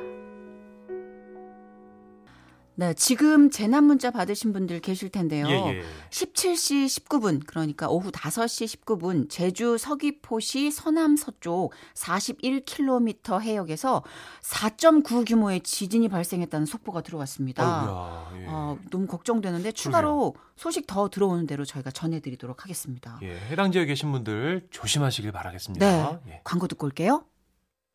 네, 2.80 2.94
지금 2.94 3.50
재난 3.50 3.84
문자 3.84 4.10
받으신 4.10 4.54
분들 4.54 4.80
계실 4.80 5.10
텐데요. 5.10 5.46
예, 5.48 5.52
예. 5.52 5.82
17시 6.08 6.86
19분, 6.86 7.42
그러니까 7.46 7.90
오후 7.90 8.10
5시 8.10 8.80
19분, 8.86 9.28
제주 9.28 9.76
서귀포시 9.76 10.70
서남 10.70 11.14
서쪽 11.14 11.74
41km 11.92 13.42
해역에서 13.42 14.02
4.9 14.40 15.28
규모의 15.28 15.60
지진이 15.60 16.08
발생했다는 16.08 16.64
속보가 16.64 17.02
들어왔습니다. 17.02 17.62
아이고야. 17.62 18.40
예. 18.40 18.46
어, 18.48 18.78
너무 18.90 19.06
걱정되는데 19.06 19.72
추가로 19.72 20.34
소식 20.56 20.86
더 20.86 21.10
들어오는 21.10 21.46
대로 21.46 21.66
저희가 21.66 21.90
전해드리도록 21.90 22.64
하겠습니다. 22.64 23.18
예, 23.20 23.38
해당 23.50 23.72
지역에 23.72 23.88
계신 23.88 24.10
분들 24.10 24.68
조심하시길 24.70 25.32
바라겠습니다. 25.32 25.86
네, 25.86 26.18
예. 26.32 26.40
광고 26.44 26.66
듣고 26.66 26.86
올게요. 26.86 27.26